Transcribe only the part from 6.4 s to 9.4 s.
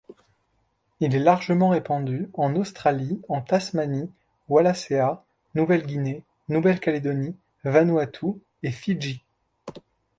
Nouvelle-Calédonie, Vanuatu et Fidji.